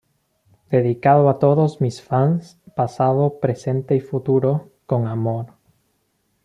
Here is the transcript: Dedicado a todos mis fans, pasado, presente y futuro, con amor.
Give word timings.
Dedicado 0.71 1.29
a 1.29 1.37
todos 1.37 1.79
mis 1.79 2.01
fans, 2.01 2.59
pasado, 2.75 3.39
presente 3.39 3.95
y 3.95 3.99
futuro, 3.99 4.71
con 4.87 5.05
amor. 5.05 5.53